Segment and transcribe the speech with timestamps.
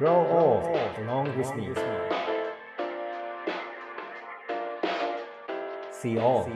[0.00, 0.64] Grow old
[1.04, 1.74] along with me.
[5.92, 6.48] See all,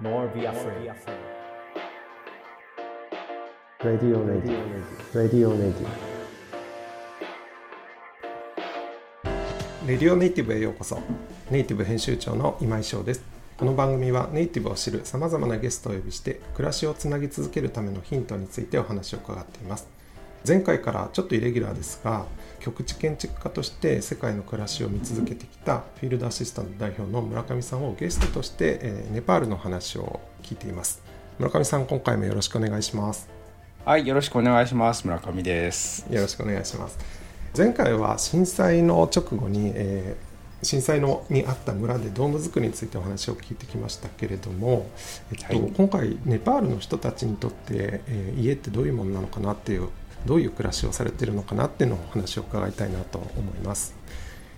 [0.00, 0.94] nor be afraid.
[3.82, 4.62] Radio Radio
[5.12, 5.88] Radio Radio
[9.84, 11.00] レディオネイティブへようこそ。
[11.50, 13.22] ネイティブ編集長の今井翔です。
[13.56, 19.95] この番組はネイティブを知るさまざまなゲストをお呼びして暮らしをつなぎ続けるためのヒントについてお話を伺っています
[20.46, 22.26] 前回からちょっとイレギュラーですが
[22.60, 31.02] 局地建築家として世界の暮らしを見続けてきたフィールドアシスタント代表の村上さんをゲストとして、えーネパールの話を聞いています
[31.38, 33.28] 村上さん今回もよろしくお願いします
[33.84, 35.06] はい、よろしくお願いします。
[35.06, 36.04] 村上です。
[36.10, 36.98] よろしくお願いします
[37.56, 40.26] 前回は震災の直後に、えー
[40.62, 44.88] 震災のにあった村でドーム作りについてお話を聞いてきましたけれども、
[45.30, 49.90] えっとはい今回ネパールの人たちにとって、えー家ってどういうものなのかなっていう
[50.26, 53.94] どういう暮らしをされているのかなっていうのをお話を伺いたいなと思います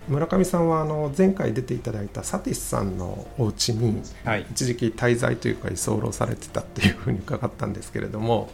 [0.08, 4.46] 村上さんはあの前回出ていただいたサティスさんのお家にはい。
[4.50, 8.50] 一時期滞在というか居候されてたっていうふうに伺ったんですけれども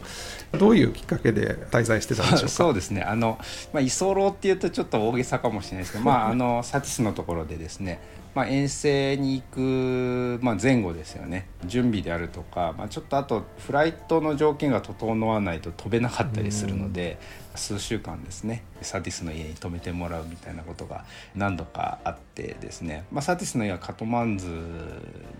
[0.59, 2.49] どういうきっかけで滞在してたんでしょうか？
[2.51, 3.03] そうですね。
[3.03, 3.39] あの、
[3.71, 8.01] まあ、居候っていうとちょっと大げさかもしれないですけど、まあ、あの、サティスのところでですね。
[8.35, 11.47] まあ、遠征に行く、まあ、前後ですよね。
[11.65, 17.17] 準備であるとか、まあ、ちょっとあとフライトの条件が整わないと飛べなかったりするので。
[17.55, 24.47] 数週間ですねサティスの家に泊めてもらうみたいなことが何度かあってですね、まあ、サティスの家はカトマンズ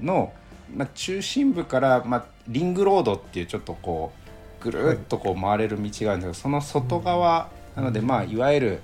[0.01, 0.33] の、
[0.75, 4.13] まあ、中心部から、まあ、リングロードっていうちょっとこ
[4.61, 8.81] うぐるっとこう回れる道があるんですけどその外側なのでまあいわゆる、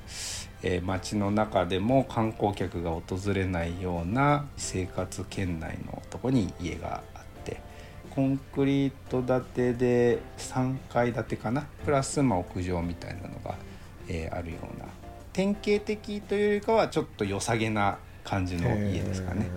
[0.64, 3.02] えー街の中でも観光客が訪
[3.34, 7.62] れないような生活圏内のとこに家があって
[8.10, 11.66] コンクリート建てで3階建てかな？
[11.86, 13.56] プラスまあ屋上みたいなのが、
[14.08, 14.86] えーあるような。
[15.34, 19.50] 典型的というよりかはちょっと良さげな感じの家ですかね。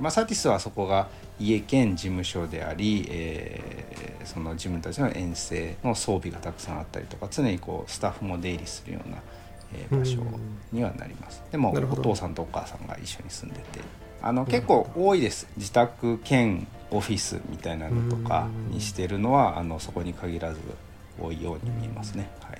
[0.00, 9.16] まあ、サティスはそこが家兼事務所であり、えーその自分たちの遠征の装備がたくさんあったりとか常にこうスタッフも出入りするような、
[9.74, 10.18] えー場所
[10.72, 11.42] にはなります。
[11.50, 13.80] でもお父さんとお母さんが一緒に住んでて。
[14.22, 15.48] あの結構多いです。
[15.56, 20.60] 自宅兼オフィスみたいなのとかにしてるのはあのそこに限らず
[21.18, 22.30] 多いように見えますね。
[22.42, 22.58] はい。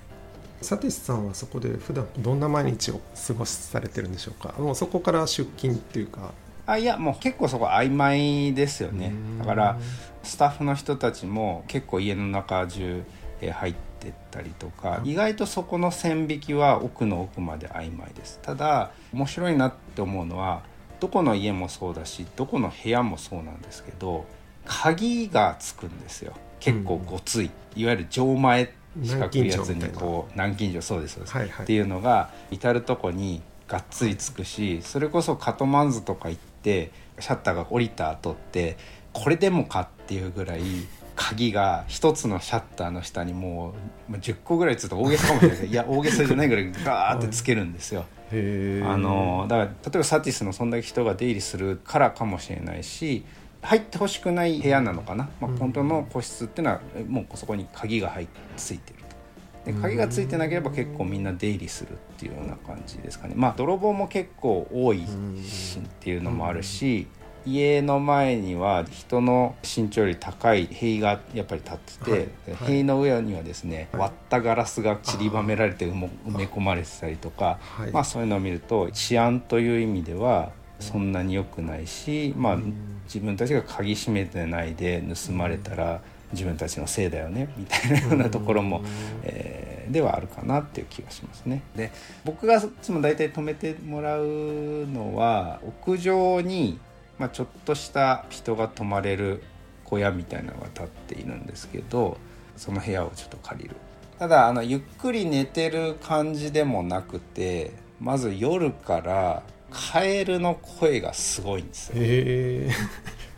[0.63, 4.55] サティスさんはそこで普段どんな毎日を過ごしされてるんでしょうか？
[4.59, 6.33] もうそこから出勤っていうか。
[6.67, 9.09] あいやもう結構そこ曖昧ですよね。
[9.09, 9.39] うん。
[9.39, 9.79] だから
[10.23, 13.05] スタッフの人たちも結構家の中中
[13.43, 18.39] えー入ってったりとか意外とそこの線引きは奥の奥まで曖昧です。
[18.43, 20.63] ただ面白いなって思うのは
[21.01, 24.25] どこの家もそうだしどこの部屋もそうなんですけど
[24.65, 26.33] 鍵がつくんですよ。
[26.61, 31.65] 結構ごつい、いわゆる錠前四角いやつにこう南京錠そうですそうです、はいはい。
[31.65, 38.77] っていうのが至る所にがっつりつくしそれこそカトマンズとか行ってシャッターが降りた後って
[39.13, 40.61] これでもかっていうぐらい
[41.21, 43.75] 鍵が一つのシャッターの下にも
[44.09, 45.59] うまあ10個ぐらいつうと大げさかもしれない。
[45.59, 48.07] け どいや大げさじゃないぐらいガーってつけるんですよ。
[48.33, 53.25] へあのだから例えばサティスのそんだけ人が出入りするからかもしれないし
[53.61, 59.01] 入ってほしくない部屋なのかな、まあ、本当の個室っていうのはえもうそこに鍵が入っついてる
[59.65, 59.73] と。
[59.73, 63.35] で鍵がついてなければ結構みんな出入りするっていうような感じですかね。
[63.37, 65.05] まあ泥棒も結構多い
[65.45, 67.07] しっていうのもあるし
[67.47, 72.21] 家の前には人の身長より高い塀がやっぱり立ってて、はい。
[72.21, 72.29] はい。
[72.67, 74.01] 塀の上にはですね、はい。
[74.03, 77.93] 割ったガラスが散りばめられて埋め込まれてたりとか、はい。
[77.93, 82.59] まあ、そういうのを見ると治安という意味ではそんなに良くないし、まあ、
[83.05, 86.01] 自分たちが鍵閉めてないで盗まれたら
[86.33, 88.83] 自分たちのせいだよねみたいなようなところも、
[89.25, 91.63] えーではあるかなっていう気がしますね。
[91.75, 91.91] で
[92.25, 96.79] 僕がいつも大体泊めてもらうのは屋上に、
[97.21, 99.43] まあ、ちょっとした人が泊まれる
[99.85, 102.17] 小屋みたいなのが立っているんですけど
[102.57, 103.77] その部屋をちょっと借りる。
[104.19, 111.95] ただあのゆっくり寝てる感じでもなくてまず夜からカエルの声がすごいんですよ。
[111.99, 112.71] え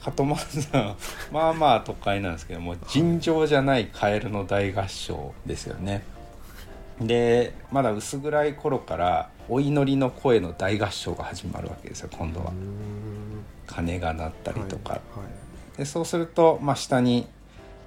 [0.01, 0.97] カトマンズは
[1.33, 6.05] まあまあ都会なんですけども尋常じゃないカエルの大合唱ですよね。
[7.01, 12.55] でまだ薄暗い頃からお祈りの声の大合唱が始まるわけですよ今度は。
[13.67, 15.03] 鐘が鳴ったりとか、
[15.77, 17.27] でそうすると、まあ、下に、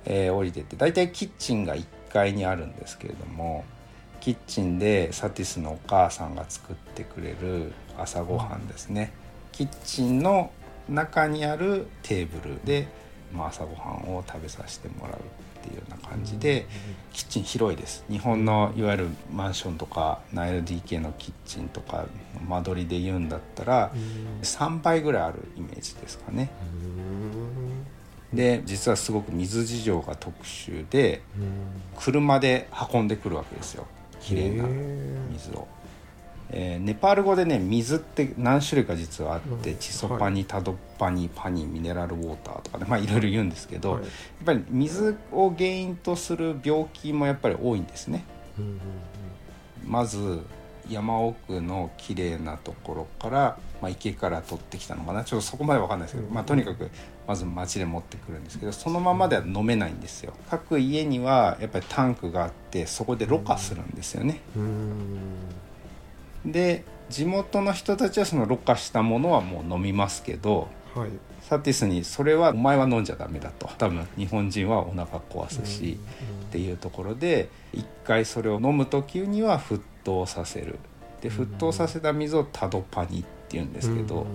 [0.06, 1.84] えー降りてって大体キッチンが1
[2.14, 3.66] 階にあるんですけれども
[4.20, 9.12] キッチンでサティスのお母さんが作ってくれる朝ごはんですね、
[9.52, 10.52] キッチンの
[10.88, 12.88] 中にあるテーブルで、
[13.36, 16.66] まあ、朝ごはんを食べさせてもらうっていうような感じで、
[17.14, 18.04] キッチン広いです。
[18.10, 22.06] 日本のいわゆるマンションとか 9LDK のキッチンとか
[22.48, 23.92] 間取りで言うんだったら
[24.42, 26.50] 3倍ぐらいあるイメージですかね。
[28.34, 31.22] で実はすごく水事情が特殊で
[31.98, 33.86] 車で運んでくるわけですよ。
[34.20, 34.66] きれいな
[35.32, 35.68] 水を。
[36.58, 39.78] えーネパール語でね水って何種類か実はあって、うん。
[39.78, 43.06] チソパニタドッパニパニミネラルウォーターとかねまあい。
[43.06, 44.02] ろいろ言うんですけど、はい。
[44.02, 44.12] やっ
[44.46, 48.24] ぱり水を原因とする病気もやっぱり多いんですね。
[49.86, 50.40] まず
[50.90, 55.24] 山奥の綺麗なところから、まあ、池から取ってきたのかな。
[55.24, 56.90] ちょっとそこまで分かんないですけど、まあ、とにかく
[57.28, 60.34] まず町で持ってくるんですけどそのままでは飲めないんですよ。
[60.50, 64.42] 各家にはやっぱりタンクがあってそこでろ過するんですよね
[66.46, 71.10] で地元の人たちはそのろ過したものはもう飲みますけどはい。
[71.42, 73.70] サティスにそれはお前は飲んじゃダメだと。
[73.78, 76.00] 多分日本人はお腹壊すし、
[76.48, 80.80] っていうところで一回それを飲む時には沸騰させる。
[81.22, 84.26] で沸騰させた水をタドパニっていうんですけど、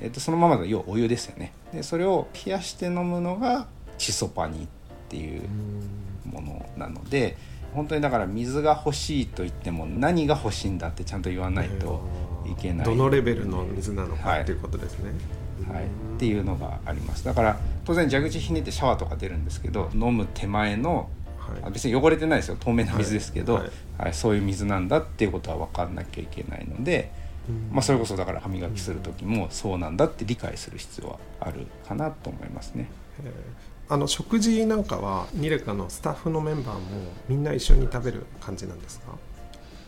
[0.00, 1.52] えっとそのままの要はお湯ですよね。
[1.72, 3.66] でそれを冷やして飲むのが
[3.98, 4.68] チソパニっ
[5.08, 5.42] ていう
[6.24, 7.36] ものなので
[7.74, 12.00] 本当にだから水が欲しいと言っても何が欲しいんだってちゃんと言わないと
[12.46, 12.86] いけない。
[12.86, 14.42] どのレベルの水なのかはい。
[14.42, 15.12] っていうことですね、
[15.70, 15.86] はい、っ
[16.18, 17.24] ていうのがあります。
[17.24, 21.62] だから当然蛇口ひねってシャワーとか出るんですけど飲む手前のはい。
[21.64, 22.56] あ別に汚れてないですよ。
[22.58, 23.64] 透明な水ですけど、は
[23.98, 24.10] はい。
[24.10, 24.14] い。
[24.14, 27.10] そういう水なんだっていうことは分かんなきゃいけないので、
[27.70, 32.88] まあ、それこそだから歯磨きする時もそうなんだって理解する必要はあるかなと思いますね。
[33.88, 36.80] あの食事なんかはニレカのスタッフのメンバーも
[37.28, 39.12] みんな一緒に食べる感じなんですか？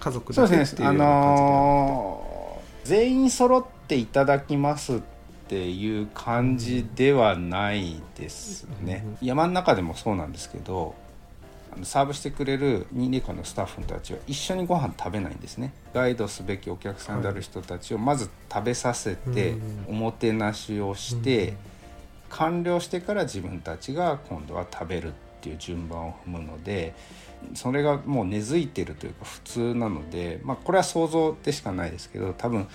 [0.01, 5.01] 家族だけっていう感じではなくてのー全員揃っていただきますっ
[5.49, 10.95] ていう感じではないですね、山の中でもそうなんですけど
[11.83, 15.73] サーブしてくれるニリカのスタッフたちは一緒にご飯食べないんですね。
[15.93, 19.55] ガイドすべきお客さんである人たちをまず食べさせて、
[19.89, 21.55] おもてなしをして、
[22.37, 26.95] 完了してから自分たちが今度は食べるっていう順番を踏むので
[27.55, 32.69] それがもう根付いてるというか普通なので、まあ、これは想像でしかないですけど多分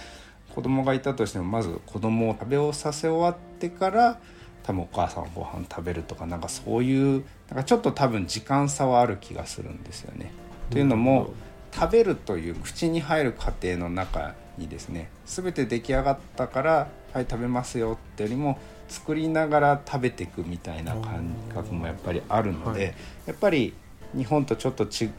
[0.56, 4.20] 子供がいたとしてもまず子供を食べをさせ終わってから
[4.64, 10.32] 多分お母さんご飯食べるとかなんかそういうなんかちょっと多分時間差はある気がするんですよね。
[10.70, 11.34] というのも
[11.74, 18.60] 食べるという口に入る過程の中にですね全て出来上がったから「はい食べますよ」ってよりも
[18.92, 22.96] 作りながら食べていくみたいな感覚もやっぱりあるので、はい。
[23.28, 23.74] やっぱり
[24.16, 25.10] 日本とちょっとち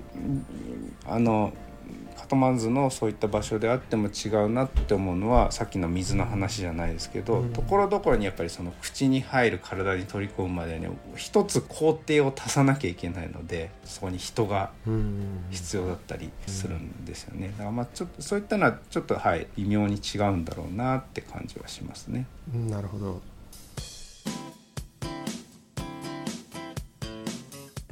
[1.07, 1.55] あの
[2.19, 10.87] カトマンズのそういった場所であっても違うなって思うのはさっきの水の話じゃないですけどところどころにやっぱりその口に入る体に取り込むまでに
[11.17, 14.71] 一つ工程を足さなきゃいけないのでそこに人が
[15.51, 17.49] 必要だったりするんですよね。
[17.49, 22.27] だからまあちょっとそういったのはちょっとはい微妙に違うんだろうなって感じはしますね。
[22.55, 22.69] うん。
[22.69, 23.21] なるほど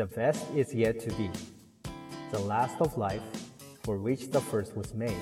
[0.00, 1.28] The best is yet to be.
[2.32, 3.20] The last of life,
[3.82, 5.12] for which the first was made.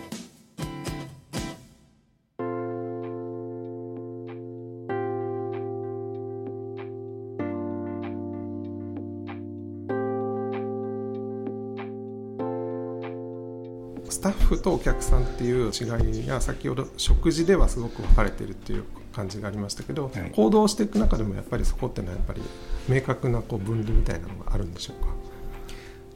[14.08, 18.84] スタッフとお客さんっていう違いや先ほど食事ではすごく分かれてるっていう
[19.18, 20.30] 感じがありましたけど、はい。
[20.30, 22.42] 行動していく中でもやっぱりそこってのはやっぱり
[22.88, 25.04] 明確なこう分離みたいなのがあるんでしょう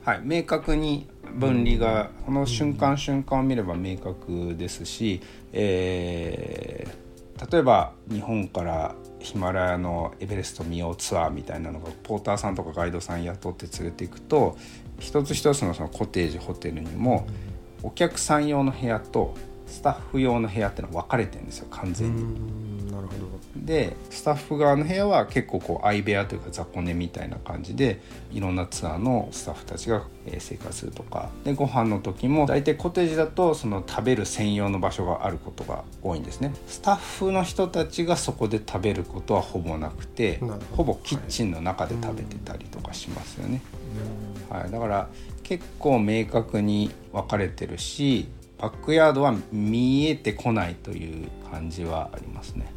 [0.05, 0.13] か？
[0.13, 5.21] はい、明確に分離がこの瞬間瞬間を見れば明確ですし、
[5.53, 7.03] えー
[7.51, 14.57] 例えば日本からヒマラヤのエベレスト見ようツアーみたいなのがポーターさんとかガイドさん雇って連れていくと
[15.01, 17.27] 一つ一つのそのコテージホテルにも
[17.83, 19.35] お客さん用の部屋と
[19.67, 22.25] スタッフ用の部屋っていうのが分かれてるんですよ完全に。
[23.65, 28.01] でスタッフ側の部屋は結構こう相部屋というか雑魚寝みたいな感じで
[28.33, 31.31] いろんなツアーのスタッフたちがえー生活するとか。
[31.45, 36.53] でご飯の時も大体コテージだとその食べる専用の場所があることが多いんですね。
[36.67, 40.41] スタッフの人たちがそこで食べることはほぼなくて
[40.77, 43.63] ほぼキッチンの中で食べてたりとかしますよね、
[44.51, 45.09] はい、だから
[45.43, 48.29] 結構明確に分かれてるし
[48.59, 52.73] バックヤードは見えてこないという感じはありますね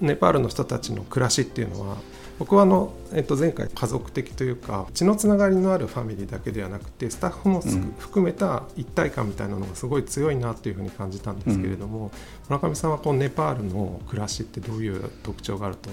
[0.00, 1.96] ネパールの人たちの暮らしっていうのは
[2.38, 7.94] 僕はあの、えっと、前回家族的というか血のつながりのあるファミリーだけではなくてスタッフもすうん。
[7.98, 12.10] 含めた一体感みたいなのがすごい強いなっていうふうに感じたんですけれども、
[12.48, 15.90] 村上さんはこうネパールの暮らしってどういう特徴があると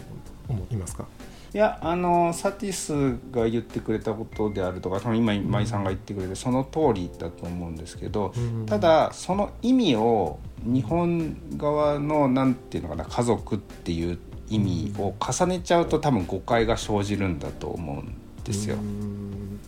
[0.50, 1.06] 思いますか？
[1.54, 14.18] いやあのサティスが言ってくれたことであるとかその今今井さんが言ってくれてその通りだと思うんですけど、うんただその意味を日本側のなんていうのかな家族っていう
[14.50, 18.76] 意味を重ねちゃうと多分誤解が生じるんだと思うんですよ。
[18.76, 19.60] うん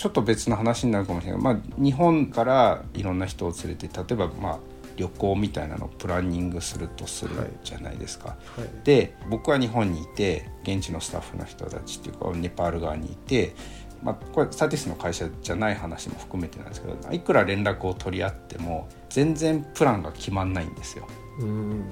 [0.00, 4.58] ちょっと別の話になるかもしれない、まあ、日本からいろんな人を連れて例えばまあ
[5.00, 8.28] 旅行みたいなのをプランニングするとするはいじゃないですか。
[8.28, 8.84] はい。
[8.84, 13.54] で僕は日本にいて現地のスタッフの人たちっていうかネパール側にいて、
[14.02, 21.06] まあ、これスタティスの会社じゃない話も含めてなんですけどいくら連絡を取り合っても全然プランが決まんないんですよ。
[21.40, 21.84] うん。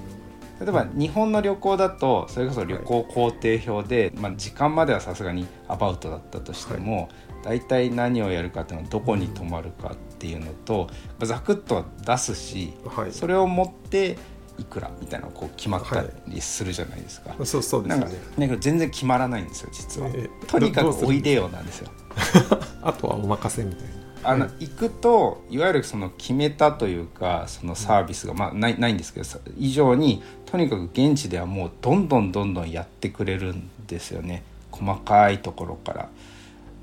[0.60, 7.08] 例えば日本の旅行だとそれこそ旅行工程表で、まあ、時間まではさすがにアバウトだったとしても、
[7.44, 13.12] 大体何をやるかっていうのはどこに泊まるかっていうのと、まあざくっとは出すし、はい。
[13.12, 14.18] それを持って
[14.58, 17.34] いくらみたいなこう決まったりするじゃないですか。
[17.44, 20.46] そうそうでなんかすねなんか全然決まらないんですよ実は、ええ。
[20.46, 21.90] とにかくおいでよなんですよ。
[22.82, 23.98] あとはお任せみたいな。
[24.24, 34.42] あの、行くといわゆるその決めたというかそのサービスが、まあ、ないないんですけどさ以上にとにかく現地ではもうどんどんどんどんやってくれるんですよね。
[34.72, 36.08] 細かいところから。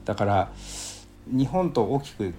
[0.06, 0.52] だから
[1.28, 2.34] 日本と大きく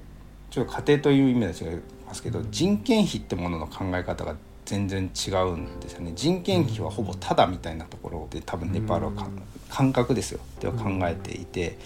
[0.56, 6.12] ちょっと家庭という意味では違いますけど人件費ってものの考え方が全然違うんですよね。
[6.16, 9.28] 人件費はほぼタダみたいなところで多分ネパールはか
[9.68, 10.40] 感覚ですよ。
[10.58, 11.76] では考えていて、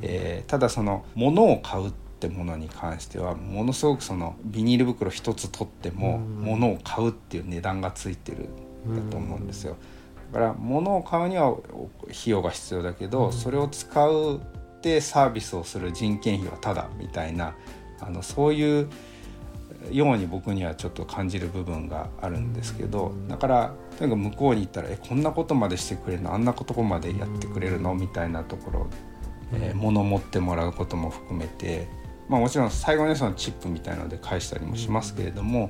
[0.00, 8.48] えーただその物を買うってものに関してはものすごくそのビニール袋一つ取っても物を買うっていう値段がついてる
[8.88, 9.76] んだと思うんですよ。
[10.32, 17.54] だから物を買うにはお費用が必要だけど、それを使うってサービスをする人件費はただみたいな
[18.00, 18.88] あのそういう
[19.90, 26.34] ように僕にはちょっと感じる部分があるんですけどだからとにかく向こうに行ったら「えこんなことまでしてくれるの？
[26.34, 28.86] あんなことまでやってくれるの?」みたいなところ、
[29.54, 31.88] えー物を持ってもらうことも含めて。
[32.28, 35.68] まあ、もちろん最後にそのチップみたいので返したりもしますけれども、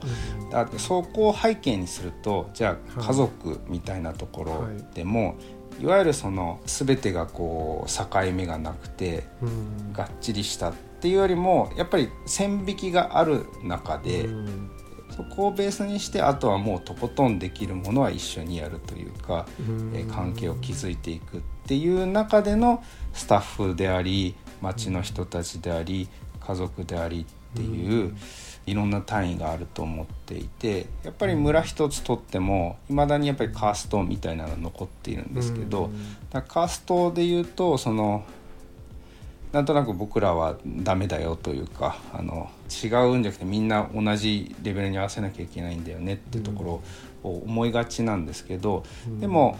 [0.52, 5.36] だそこを背景にするとじゃあ家族みたいなところでも、
[5.80, 14.70] い、わゆるその全てがこう境目がなくてうんがっちりしたっていうよりもやっぱり線引きがある中で、うん。
[15.10, 19.92] そこをベースにしてあとはもうとことんできるものは一緒にやるというか、うん。
[19.94, 26.08] えー関係を築いていくっていう中でのスタッフであり町の人たちであり
[26.40, 28.16] 家族でありっていう、
[28.66, 35.90] いろんな単位があると思っていてやっぱり村一つとってもいまだにやっぱりカーストみたいなのが残っているんですけど、
[36.30, 38.24] カーストで言うとその
[39.52, 48.84] なんとなく僕らはダメだよというかあの違うんじゃなくてみんな同じレベルに合わせなきゃいけないんだよねっていうところを思いがちなんですけど、
[49.20, 49.58] でも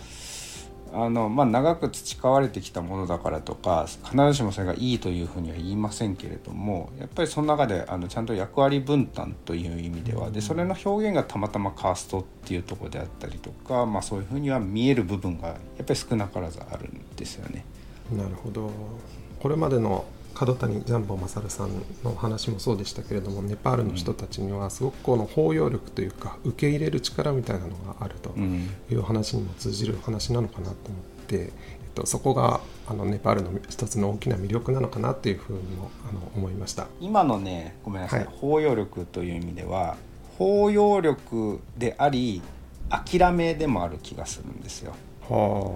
[0.93, 17.65] あの、まあ、長く培われてきたものだからとか必ずしもそれがいいというふうには言いませんけれどもやっぱりその中であのちゃんと役割分担という意味ではでそれの表現がたまたまカーストっていうところであったりとか、まあ、そういうふうには見える部分がやっぱり少なからずあるんですよね。
[18.13, 18.73] なるほど
[19.41, 20.05] これまでの
[20.35, 21.71] 角谷ジャンボ勝さん
[22.05, 31.51] の話もそうでしたけれどもネパールの人たちにはすごくこの包容力というか受け入れる力みたいなのがあるとうんいう話にも通じる話なのかなと思って、えっ
[31.95, 36.87] と、そこがあのネパールの一つの大きな魅力なのかなというふうにもあの思いました。
[37.01, 39.97] 今のねごめんなさい、はい包容力という意味では
[40.39, 42.41] 包容力であり
[42.89, 44.95] 諦めでもある気がするんですよ。
[45.29, 45.73] は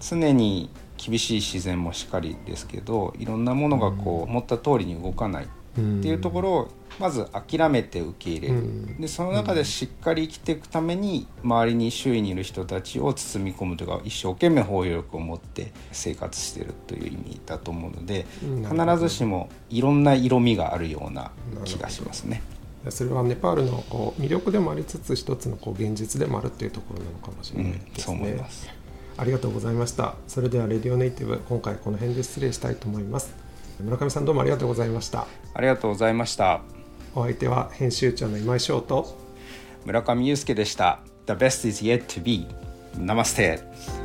[0.00, 0.68] 常に
[1.04, 6.68] 厳しい自然もしかりですけどいろんなものがこう思った通りに動かないっていうところを
[6.98, 21.32] まず諦めて受け入れる、うんでその中でしっかり生きていくために周りに周囲にいる人たちを包み込むというか一生懸命包容力を持って生活しているという意味だと思うので必ずしもいろんな色味があるような
[21.64, 22.42] 気がしますね。
[22.90, 28.36] それはネパールのこう魅力でもありつつ一つのこう現実でもあるっていうところなのかもしれないうん、ですそう思いね。
[28.38, 28.68] ます。
[29.16, 30.14] ありがとうございました。
[30.28, 33.34] それではレディオネイティブ今回この辺で失礼したいと思います。
[33.80, 35.26] 村上さんどうもありがとうございました。
[35.54, 36.62] ありがとうございました。
[37.14, 39.18] お相手は編集長の今井翔と
[39.84, 41.00] 村上祐介でした。
[41.26, 42.46] The best is yet to be.
[42.96, 44.01] Namaste.